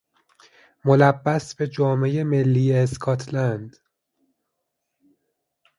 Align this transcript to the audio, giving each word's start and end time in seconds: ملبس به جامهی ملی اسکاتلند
ملبس 0.85 1.55
به 1.55 1.67
جامهی 1.67 2.23
ملی 2.23 2.73
اسکاتلند 2.73 3.75